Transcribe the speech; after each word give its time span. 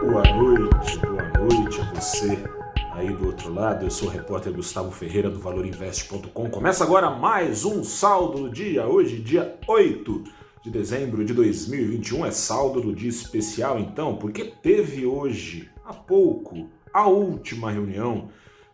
Boa 0.00 0.22
noite, 0.22 0.98
boa 0.98 1.28
noite 1.38 1.80
a 1.80 1.84
você 1.94 2.38
aí 2.92 3.12
do 3.14 3.26
outro 3.26 3.52
lado. 3.52 3.84
Eu 3.84 3.90
sou 3.90 4.08
o 4.08 4.10
repórter 4.10 4.52
Gustavo 4.52 4.90
Ferreira 4.90 5.28
do 5.28 5.38
valorinvest.com. 5.38 6.50
Começa 6.50 6.82
agora 6.82 7.10
mais 7.10 7.64
um 7.64 7.84
saldo 7.84 8.44
do 8.44 8.50
dia, 8.50 8.86
hoje, 8.86 9.20
dia 9.20 9.58
8 9.68 10.24
de 10.62 10.70
dezembro 10.70 11.24
de 11.24 11.34
2021. 11.34 12.24
É 12.24 12.30
saldo 12.30 12.80
do 12.80 12.94
dia 12.94 13.10
especial, 13.10 13.78
então, 13.78 14.16
porque 14.16 14.44
teve 14.44 15.04
hoje, 15.04 15.68
há 15.84 15.92
pouco, 15.92 16.68
a 16.92 17.06
última 17.08 17.70
reunião 17.70 18.28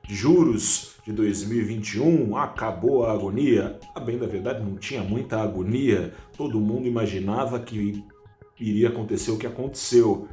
de 0.07 0.15
juros 0.15 0.97
de 1.05 1.13
2021. 1.13 2.37
Acabou 2.37 3.05
a 3.05 3.13
agonia. 3.13 3.79
A 3.95 4.01
bem 4.01 4.19
da 4.19 4.27
verdade, 4.27 4.65
não 4.65 4.77
tinha 4.77 5.03
muita 5.03 5.41
agonia. 5.41 6.15
Todo 6.37 6.61
mundo 6.61 6.87
imaginava 6.87 7.59
que 7.59 8.05
iria 8.61 8.89
acontecer 8.89 9.31
o 9.31 9.39
que 9.39 9.47
aconteceu. 9.47 10.27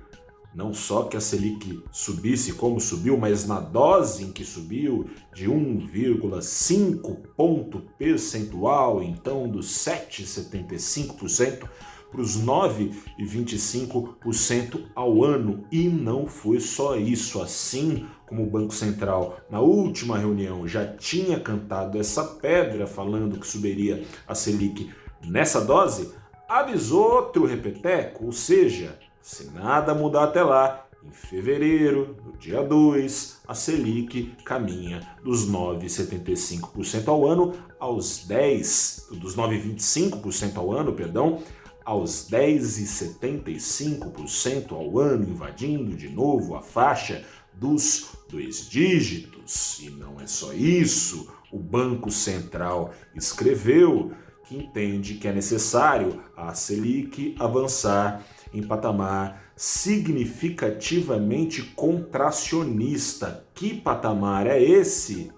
Não 0.53 0.73
só 0.73 1.03
que 1.03 1.15
a 1.17 1.21
Selic 1.21 1.83
subisse 1.91 2.53
como 2.53 2.79
subiu, 2.79 3.17
mas 3.17 3.45
na 3.45 3.59
dose 3.59 4.23
em 4.23 4.31
que 4.31 4.45
subiu, 4.45 5.09
de 5.33 5.49
1,5 5.49 7.17
ponto 7.35 7.81
percentual, 7.97 9.03
então 9.03 9.49
dos 9.49 9.67
7,75% 9.67 11.67
para 12.09 12.21
os 12.21 12.41
9,25% 12.41 14.85
ao 14.95 15.25
ano. 15.25 15.65
E 15.69 15.89
não 15.89 16.25
foi 16.25 16.61
só 16.61 16.95
isso, 16.95 17.41
assim 17.41 18.05
como 18.25 18.43
o 18.43 18.49
Banco 18.49 18.73
Central, 18.73 19.37
na 19.49 19.59
última 19.59 20.17
reunião, 20.17 20.65
já 20.67 20.87
tinha 20.87 21.39
cantado 21.39 21.99
essa 21.99 22.23
pedra, 22.23 22.87
falando 22.87 23.39
que 23.39 23.45
subiria 23.45 24.03
a 24.25 24.33
Selic 24.33 24.89
nessa 25.23 25.61
dose, 25.61 26.11
avisou 26.47 27.03
outro 27.03 27.45
repeteco, 27.45 28.25
ou 28.25 28.31
seja, 28.31 28.97
se 29.21 29.51
nada 29.51 29.93
mudar 29.93 30.23
até 30.25 30.43
lá, 30.43 30.85
em 31.03 31.11
fevereiro, 31.11 32.15
no 32.25 32.37
dia 32.37 32.63
2, 32.63 33.41
a 33.47 33.53
Selic 33.53 34.35
caminha 34.43 35.01
dos 35.23 35.47
9,75% 35.47 37.07
ao 37.07 37.27
ano 37.27 37.53
aos 37.79 38.25
10, 38.25 39.09
dos 39.11 39.35
9,25% 39.35 40.57
ao 40.57 40.71
ano, 40.71 40.93
perdão, 40.93 41.43
aos 41.83 42.27
10,75% 42.29 44.71
ao 44.71 44.97
ano, 44.99 45.29
invadindo 45.29 45.95
de 45.95 46.09
novo 46.09 46.55
a 46.55 46.61
faixa 46.61 47.23
dos 47.53 48.15
dois 48.27 48.67
dígitos. 48.67 49.79
E 49.81 49.91
não 49.91 50.19
é 50.19 50.25
só 50.25 50.51
isso, 50.53 51.31
o 51.51 51.59
Banco 51.59 52.09
Central 52.09 52.91
escreveu 53.15 54.11
que 54.45 54.55
entende 54.55 55.15
que 55.15 55.27
é 55.27 55.33
necessário 55.33 56.21
a 56.37 56.53
Selic 56.53 57.35
avançar 57.39 58.23
em 58.53 58.63
patamar 58.63 59.43
significativamente 59.55 61.63
contracionista. 61.75 63.45
Que 63.53 63.73
patamar 63.73 64.47
é 64.47 64.61
esse? 64.61 65.31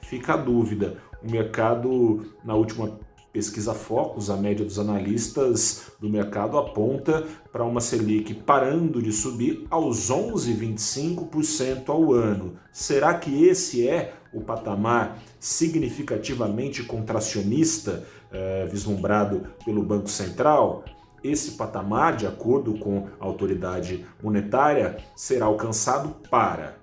Fica 0.00 0.34
a 0.34 0.36
dúvida. 0.36 0.98
O 1.22 1.30
mercado, 1.30 2.32
na 2.44 2.54
última 2.54 2.98
pesquisa 3.32 3.74
Focus, 3.74 4.30
a 4.30 4.36
média 4.36 4.64
dos 4.64 4.78
analistas 4.78 5.92
do 6.00 6.08
mercado 6.08 6.56
aponta 6.56 7.26
para 7.52 7.64
uma 7.64 7.80
Selic 7.80 8.34
parando 8.34 9.02
de 9.02 9.12
subir 9.12 9.66
aos 9.70 10.10
11,25% 10.10 11.88
ao 11.88 12.12
ano. 12.12 12.56
Será 12.72 13.14
que 13.14 13.44
esse 13.44 13.86
é 13.86 14.14
o 14.32 14.40
patamar 14.40 15.18
significativamente 15.40 16.82
contracionista 16.82 18.04
eh, 18.30 18.66
vislumbrado 18.70 19.48
pelo 19.64 19.82
Banco 19.82 20.08
Central? 20.08 20.84
Esse 21.22 21.52
patamar, 21.52 22.16
de 22.16 22.26
acordo 22.26 22.74
com 22.78 23.08
a 23.18 23.24
autoridade 23.24 24.06
monetária, 24.22 24.98
será 25.16 25.46
alcançado 25.46 26.10
para, 26.30 26.76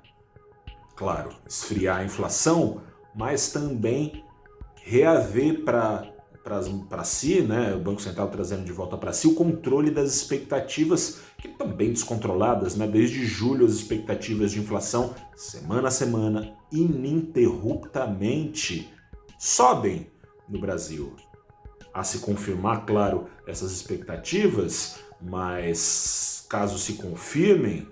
claro, 0.95 1.29
esfriar 1.47 1.99
a 1.99 2.03
inflação, 2.03 2.81
mas 3.15 3.49
também 3.49 4.23
reaver 4.83 5.63
para 5.63 6.14
para 6.87 7.03
si, 7.03 7.41
né, 7.41 7.73
o 7.73 7.79
Banco 7.79 7.99
Central 7.99 8.27
trazendo 8.27 8.63
de 8.63 8.71
volta 8.71 8.95
para 8.95 9.11
si 9.11 9.27
o 9.27 9.33
controle 9.33 9.89
das 9.89 10.15
expectativas, 10.15 11.21
que 11.39 11.47
estão 11.47 11.67
bem 11.67 11.89
descontroladas, 11.89 12.75
né? 12.75 12.87
desde 12.87 13.25
julho 13.25 13.65
as 13.65 13.71
expectativas 13.71 14.51
de 14.51 14.59
inflação, 14.59 15.15
semana 15.35 15.87
a 15.87 15.91
semana, 15.91 16.53
ininterruptamente 16.71 18.93
sobem 19.39 20.11
no 20.47 20.61
Brasil. 20.61 21.15
A 21.91 22.03
se 22.03 22.19
confirmar, 22.19 22.85
claro, 22.85 23.25
essas 23.47 23.71
expectativas, 23.71 24.99
mas 25.19 26.45
caso 26.47 26.77
se 26.77 26.93
confirmem, 26.93 27.87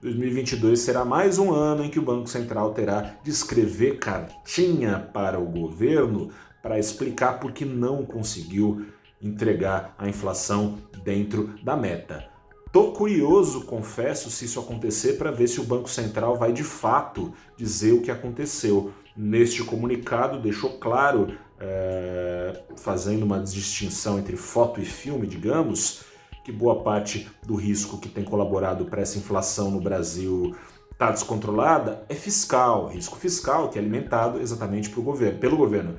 2022 0.00 0.78
será 0.78 1.04
mais 1.04 1.38
um 1.38 1.52
ano 1.52 1.82
em 1.82 1.90
que 1.90 1.98
o 1.98 2.02
Banco 2.02 2.28
Central 2.28 2.72
terá 2.72 3.16
de 3.24 3.30
escrever 3.30 3.98
cartinha 3.98 5.00
para 5.12 5.40
o 5.40 5.46
governo 5.46 6.30
para 6.66 6.80
explicar 6.80 7.38
por 7.38 7.52
que 7.52 7.64
não 7.64 8.04
conseguiu 8.04 8.86
entregar 9.22 9.94
a 9.96 10.08
inflação 10.08 10.78
dentro 11.04 11.54
da 11.62 11.76
meta. 11.76 12.28
Tô 12.72 12.90
curioso, 12.90 13.66
confesso, 13.66 14.28
se 14.32 14.46
isso 14.46 14.58
acontecer 14.58 15.12
para 15.12 15.30
ver 15.30 15.46
se 15.46 15.60
o 15.60 15.64
Banco 15.64 15.88
Central 15.88 16.34
vai 16.34 16.52
de 16.52 16.64
fato 16.64 17.32
dizer 17.56 17.92
o 17.92 18.02
que 18.02 18.10
aconteceu. 18.10 18.90
Neste 19.16 19.62
comunicado 19.62 20.40
deixou 20.40 20.76
claro, 20.80 21.38
é, 21.60 22.64
fazendo 22.78 23.22
uma 23.22 23.38
distinção 23.38 24.18
entre 24.18 24.36
foto 24.36 24.80
e 24.80 24.84
filme, 24.84 25.28
digamos, 25.28 26.02
que 26.44 26.50
boa 26.50 26.82
parte 26.82 27.30
do 27.46 27.54
risco 27.54 27.96
que 27.96 28.08
tem 28.08 28.24
colaborado 28.24 28.86
para 28.86 29.02
essa 29.02 29.18
inflação 29.18 29.70
no 29.70 29.80
Brasil 29.80 30.52
está 30.90 31.12
descontrolada 31.12 32.04
é 32.08 32.14
fiscal, 32.16 32.88
risco 32.88 33.16
fiscal 33.16 33.68
que 33.68 33.78
é 33.78 33.80
alimentado 33.80 34.40
exatamente 34.40 34.90
pelo 34.90 35.04
governo, 35.04 35.38
pelo 35.38 35.56
governo 35.56 35.96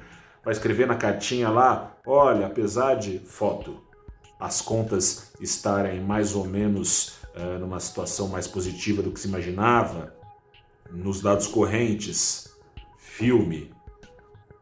vai 0.47 0.53
escrever 0.53 0.87
na 0.87 0.95
cartinha 0.95 1.49
lá, 1.49 1.97
olha, 2.05 2.47
apesar 2.47 2.95
de 2.95 3.19
foto, 3.19 3.81
as 4.39 4.61
contas 4.61 5.33
estarem 5.41 5.99
mais 5.99 6.35
ou 6.35 6.45
menos 6.45 7.17
uh, 7.35 7.59
numa 7.59 7.81
situação 7.81 8.29
mais 8.29 8.47
positiva 8.47 9.01
do 9.03 9.11
que 9.11 9.19
se 9.19 9.27
imaginava, 9.27 10.15
nos 10.89 11.21
dados 11.21 11.47
correntes, 11.47 12.49
filme, 12.97 13.73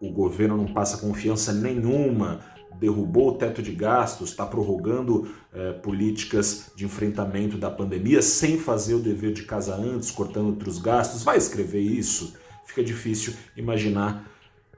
o 0.01 0.09
governo 0.09 0.57
não 0.57 0.73
passa 0.73 0.97
confiança 0.97 1.53
nenhuma, 1.53 2.39
derrubou 2.79 3.29
o 3.29 3.37
teto 3.37 3.61
de 3.61 3.71
gastos, 3.71 4.31
está 4.31 4.43
prorrogando 4.43 5.29
eh, 5.53 5.71
políticas 5.71 6.71
de 6.75 6.83
enfrentamento 6.83 7.57
da 7.57 7.69
pandemia 7.69 8.21
sem 8.21 8.59
fazer 8.59 8.95
o 8.95 8.99
dever 8.99 9.33
de 9.33 9.43
casa 9.43 9.75
antes, 9.75 10.11
cortando 10.11 10.47
outros 10.47 10.77
gastos. 10.77 11.23
Vai 11.23 11.37
escrever 11.37 11.79
isso? 11.79 12.33
Fica 12.65 12.83
difícil 12.83 13.33
imaginar 13.55 14.34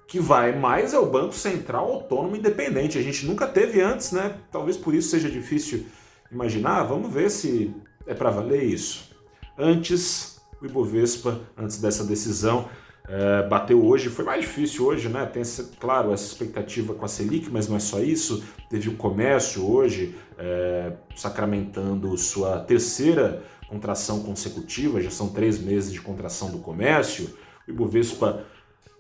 que 0.08 0.20
vai 0.20 0.58
mais 0.58 0.94
é 0.94 1.00
o 1.00 1.06
Banco 1.06 1.34
Central 1.34 1.92
Autônomo 1.92 2.36
Independente. 2.36 2.98
A 2.98 3.02
gente 3.02 3.26
nunca 3.26 3.46
teve 3.46 3.82
antes, 3.82 4.14
né? 4.14 4.38
Talvez 4.50 4.78
por 4.78 4.96
isso 4.96 5.10
seja 5.10 5.30
difícil 5.30 5.86
imaginar. 6.32 6.84
Vamos 6.84 7.12
ver 7.12 7.30
se 7.30 7.76
é 8.06 8.14
para 8.14 8.30
valer 8.30 8.64
isso. 8.64 9.12
Antes, 9.58 10.40
o 10.62 10.66
Ibovespa, 10.66 11.42
antes 11.58 11.80
dessa 11.82 12.06
decisão, 12.06 12.70
é, 13.08 13.48
bateu 13.48 13.86
hoje. 13.86 14.08
Foi 14.10 14.24
mais 14.24 14.42
difícil 14.42 14.86
hoje, 14.86 15.10
né? 15.10 15.26
Tem, 15.26 15.44
claro, 15.78 16.14
essa 16.14 16.26
expectativa 16.26 16.94
com 16.94 17.04
a 17.04 17.08
Selic, 17.08 17.50
mas 17.52 17.68
não 17.68 17.76
é 17.76 17.80
só 17.80 18.00
isso. 18.00 18.44
Teve 18.70 18.88
o 18.88 18.96
comércio 18.96 19.70
hoje 19.70 20.16
é, 20.38 20.94
sacramentando 21.16 22.18
sua 22.18 22.60
terceira 22.60 23.44
contração 23.68 24.24
consecutiva. 24.24 25.02
Já 25.02 25.12
são 25.12 25.30
três 25.30 25.60
meses 25.60 25.92
de 25.92 26.00
contração 26.00 26.50
do 26.50 26.60
comércio. 26.60 27.38
O 27.68 27.72
Ibovespa 27.72 28.46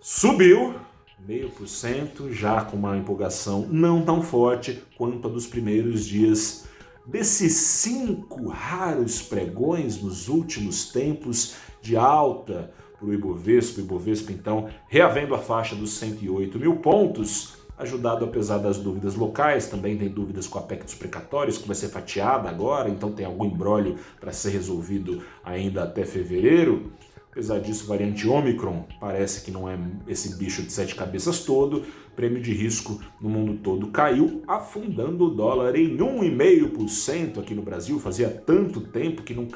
subiu, 0.01 0.75
meio 1.19 1.49
por 1.49 1.67
cento, 1.67 2.31
já 2.31 2.63
com 2.63 2.77
uma 2.77 2.97
empolgação 2.97 3.67
não 3.69 4.01
tão 4.01 4.21
forte 4.21 4.83
quanto 4.97 5.27
a 5.27 5.31
dos 5.31 5.47
primeiros 5.47 6.05
dias 6.05 6.65
desses 7.05 7.53
cinco 7.53 8.47
raros 8.47 9.21
pregões 9.21 10.01
nos 10.01 10.27
últimos 10.27 10.91
tempos 10.91 11.55
de 11.81 11.95
alta 11.95 12.71
para 12.99 13.07
o 13.07 13.13
Ibovespa, 13.13 13.79
o 13.79 13.83
Ibovespa 13.83 14.31
então 14.31 14.69
reavendo 14.87 15.33
a 15.33 15.39
faixa 15.39 15.75
dos 15.75 15.91
108 15.97 16.59
mil 16.59 16.77
pontos, 16.77 17.53
ajudado 17.77 18.25
apesar 18.25 18.57
das 18.57 18.77
dúvidas 18.77 19.15
locais, 19.15 19.67
também 19.67 19.97
tem 19.97 20.09
dúvidas 20.09 20.47
com 20.47 20.59
a 20.59 20.63
PEC 20.63 20.83
dos 20.83 20.95
precatórios, 20.95 21.57
que 21.57 21.67
vai 21.67 21.75
ser 21.75 21.89
fatiada 21.89 22.49
agora, 22.49 22.89
então 22.89 23.11
tem 23.11 23.25
algum 23.25 23.45
embrólio 23.45 23.97
para 24.19 24.33
ser 24.33 24.49
resolvido 24.49 25.23
ainda 25.43 25.83
até 25.83 26.03
fevereiro. 26.03 26.91
Apesar 27.37 27.59
disso, 27.59 27.85
variante 27.85 28.27
Omicron 28.27 28.87
parece 28.99 29.45
que 29.45 29.51
não 29.51 29.69
é 29.69 29.77
esse 30.07 30.37
bicho 30.37 30.63
de 30.63 30.71
sete 30.71 30.95
cabeças 30.95 31.41
todo. 31.41 31.83
Prêmio 32.15 32.41
de 32.41 32.51
risco 32.51 32.99
no 33.21 33.29
mundo 33.29 33.59
todo 33.61 33.91
caiu, 33.91 34.41
afundando 34.47 35.25
o 35.25 35.29
dólar 35.29 35.75
em 35.75 35.95
1,5% 35.95 37.37
aqui 37.37 37.53
no 37.53 37.61
Brasil. 37.61 37.99
Fazia 37.99 38.27
tanto 38.27 38.81
tempo 38.81 39.21
que 39.21 39.35
não 39.35 39.47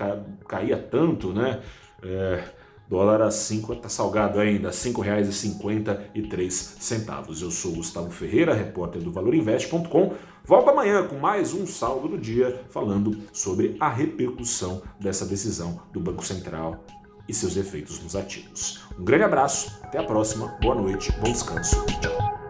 caía 0.48 0.78
tanto, 0.78 1.34
né? 1.34 1.60
É, 2.04 2.44
Dólar 2.88 3.24
a 3.24 3.32
5 3.32 3.74
está 3.74 3.90
salgado 3.90 4.40
ainda, 4.40 4.68
R$ 4.68 4.76
5,53. 4.76 7.42
Eu 7.42 7.50
sou 7.50 7.72
Gustavo 7.72 8.12
Ferreira, 8.12 8.54
repórter 8.54 9.02
do 9.02 9.12
ValorInvest.com. 9.12 10.14
Volto 10.46 10.70
amanhã 10.70 11.08
com 11.08 11.16
mais 11.16 11.52
um 11.52 11.66
saldo 11.66 12.10
do 12.10 12.20
dia 12.20 12.62
falando 12.70 13.18
sobre 13.34 13.76
a 13.80 13.90
repercussão 13.90 14.84
dessa 15.00 15.26
decisão 15.26 15.82
do 15.92 16.00
Banco 16.00 16.24
Central 16.24 16.86
e 17.28 17.34
seus 17.34 17.58
efeitos 17.58 18.02
nos 18.02 18.16
ativos. 18.16 18.82
Um 18.98 19.04
grande 19.04 19.24
abraço, 19.24 19.80
até 19.84 20.00
a 20.00 20.04
próxima, 20.04 20.48
boa 20.62 20.76
noite, 20.76 21.12
bom 21.20 21.32
descanso. 21.32 21.86
Tchau. 22.02 22.41